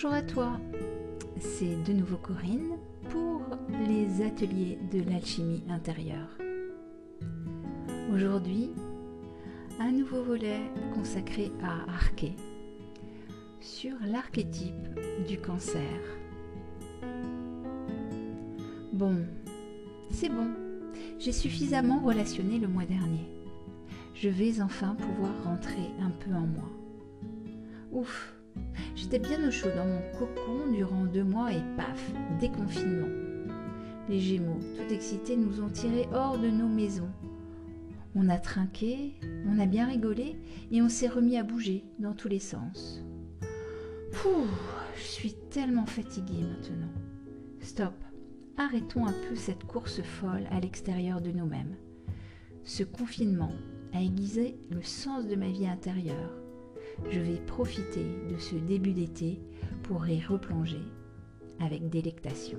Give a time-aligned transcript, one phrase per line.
[0.00, 0.60] Bonjour à toi,
[1.40, 2.76] c'est de nouveau Corinne
[3.10, 3.42] pour
[3.88, 6.38] les ateliers de l'alchimie intérieure.
[8.14, 8.70] Aujourd'hui,
[9.80, 10.60] un nouveau volet
[10.94, 12.36] consacré à Arché
[13.60, 14.88] sur l'archétype
[15.26, 15.82] du cancer.
[18.92, 19.16] Bon,
[20.12, 20.50] c'est bon,
[21.18, 23.26] j'ai suffisamment relationné le mois dernier.
[24.14, 26.70] Je vais enfin pouvoir rentrer un peu en moi.
[27.90, 28.37] Ouf,
[28.94, 33.08] j'étais bien au chaud dans mon cocon durant deux mois et paf, déconfinement.
[34.08, 37.10] Les Gémeaux, tout excités, nous ont tirés hors de nos maisons.
[38.14, 39.14] On a trinqué,
[39.46, 40.36] on a bien rigolé
[40.72, 43.02] et on s'est remis à bouger dans tous les sens.
[44.12, 44.46] Pouh,
[44.96, 46.92] je suis tellement fatiguée maintenant.
[47.60, 47.94] Stop,
[48.56, 51.76] arrêtons un peu cette course folle à l'extérieur de nous-mêmes.
[52.64, 53.52] Ce confinement
[53.92, 56.47] a aiguisé le sens de ma vie intérieure.
[57.10, 59.40] Je vais profiter de ce début d'été
[59.84, 60.82] pour y replonger
[61.60, 62.58] avec délectation.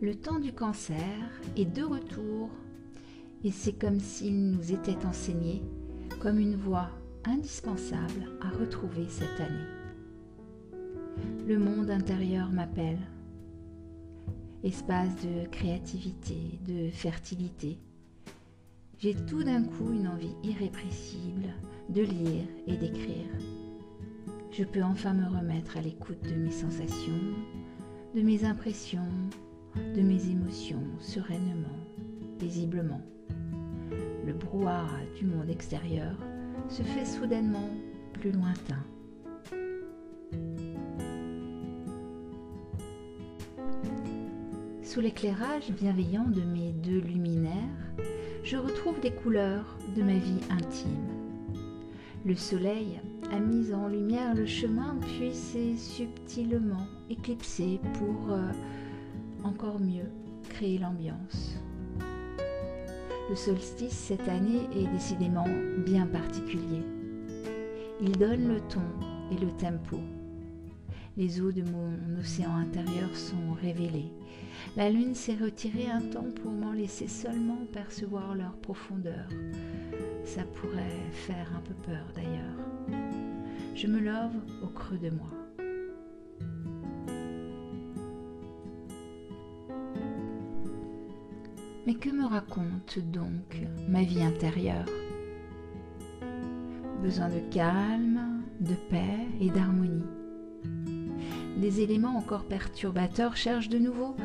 [0.00, 0.96] Le temps du cancer
[1.56, 2.50] est de retour
[3.44, 5.62] et c'est comme s'il nous était enseigné
[6.20, 6.90] comme une voie
[7.24, 9.78] indispensable à retrouver cette année.
[11.46, 12.98] Le monde intérieur m'appelle.
[14.64, 17.78] Espace de créativité, de fertilité.
[19.00, 21.54] J'ai tout d'un coup une envie irrépressible
[21.88, 23.28] de lire et d'écrire.
[24.50, 27.12] Je peux enfin me remettre à l'écoute de mes sensations,
[28.16, 29.08] de mes impressions,
[29.76, 31.78] de mes émotions sereinement,
[32.40, 33.00] paisiblement.
[34.26, 36.16] Le brouhaha du monde extérieur
[36.68, 37.70] se fait soudainement
[38.14, 38.84] plus lointain.
[44.82, 47.54] Sous l'éclairage bienveillant de mes deux luminaires,
[48.50, 51.06] je retrouve les couleurs de ma vie intime.
[52.24, 52.98] Le soleil
[53.30, 58.50] a mis en lumière le chemin puis s'est subtilement éclipsé pour euh,
[59.44, 60.10] encore mieux
[60.48, 61.58] créer l'ambiance.
[63.28, 65.46] Le solstice cette année est décidément
[65.84, 66.82] bien particulier.
[68.00, 68.80] Il donne le ton
[69.30, 69.98] et le tempo.
[71.18, 74.12] Les eaux de mon océan intérieur sont révélées.
[74.76, 79.26] La lune s'est retirée un temps pour m'en laisser seulement percevoir leur profondeur.
[80.24, 83.00] Ça pourrait faire un peu peur d'ailleurs.
[83.74, 85.26] Je me love au creux de moi.
[91.84, 94.86] Mais que me raconte donc ma vie intérieure?
[97.02, 99.97] Besoin de calme, de paix et d'harmonie.
[101.68, 104.16] Des éléments encore perturbateurs cherchent de nouveau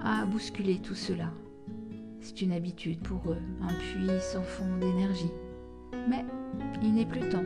[0.00, 1.32] à bousculer tout cela.
[2.20, 5.32] C'est une habitude pour eux, un puits sans fond d'énergie.
[6.08, 6.24] Mais
[6.84, 7.42] il n'est plus temps.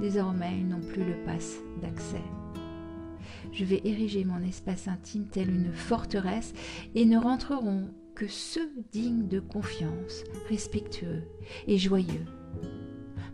[0.00, 2.22] Désormais, ils n'ont plus le pass d'accès.
[3.50, 6.52] Je vais ériger mon espace intime tel une forteresse
[6.94, 11.24] et ne rentreront que ceux dignes de confiance, respectueux
[11.66, 12.24] et joyeux.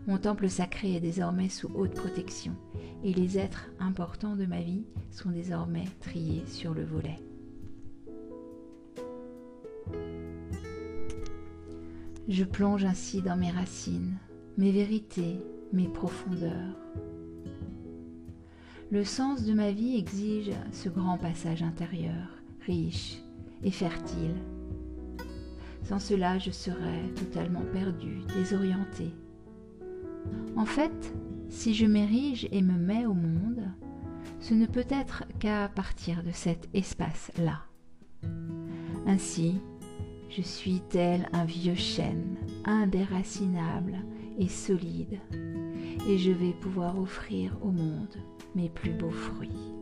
[0.07, 2.55] Mon temple sacré est désormais sous haute protection
[3.03, 7.19] et les êtres importants de ma vie sont désormais triés sur le volet.
[12.29, 14.17] Je plonge ainsi dans mes racines,
[14.57, 15.41] mes vérités,
[15.73, 16.75] mes profondeurs.
[18.89, 22.29] Le sens de ma vie exige ce grand passage intérieur,
[22.65, 23.17] riche
[23.63, 24.35] et fertile
[25.87, 29.13] sans cela, je serais totalement perdue, désorientée.
[30.55, 31.13] En fait,
[31.49, 33.63] si je m'érige et me mets au monde,
[34.39, 37.61] ce ne peut être qu'à partir de cet espace-là.
[39.05, 39.61] Ainsi,
[40.29, 43.97] je suis tel un vieux chêne, indéracinable
[44.37, 45.19] et solide,
[46.07, 48.17] et je vais pouvoir offrir au monde
[48.55, 49.73] mes plus beaux fruits.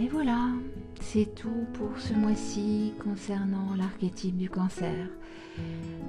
[0.00, 0.50] Et voilà,
[1.00, 5.08] c'est tout pour ce mois-ci concernant l'archétype du cancer.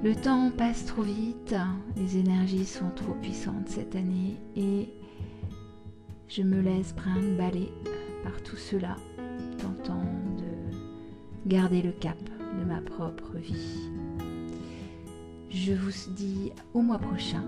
[0.06, 1.56] Le temps passe trop vite,
[1.96, 4.88] les énergies sont trop puissantes cette année et
[6.28, 7.72] je me laisse brinque-baller
[8.22, 8.94] par tout cela,
[9.58, 10.04] tentant
[10.38, 12.18] de garder le cap
[12.56, 13.90] de ma propre vie.
[15.50, 17.42] Je vous dis au mois prochain.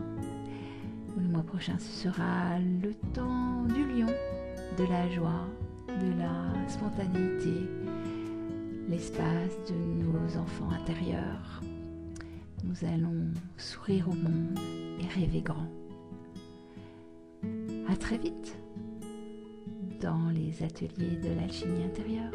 [1.16, 4.12] Le mois prochain, ce sera le temps du lion,
[4.76, 5.46] de la joie,
[5.86, 7.68] de la spontanéité,
[8.88, 11.62] l'espace de nos enfants intérieurs.
[12.64, 14.58] Nous allons sourire au monde
[15.00, 15.68] et rêver grand.
[17.88, 18.56] À très vite
[20.00, 22.32] dans les ateliers de l'alchimie intérieure.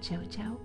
[0.00, 0.56] Ciao ciao